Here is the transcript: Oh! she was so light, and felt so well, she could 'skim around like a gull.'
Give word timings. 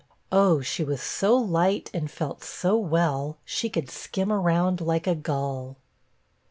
Oh! 0.31 0.61
she 0.61 0.83
was 0.83 0.99
so 0.99 1.35
light, 1.37 1.91
and 1.93 2.09
felt 2.09 2.43
so 2.43 2.75
well, 2.75 3.37
she 3.45 3.69
could 3.69 3.87
'skim 3.91 4.33
around 4.33 4.81
like 4.81 5.05
a 5.05 5.13
gull.' 5.13 5.77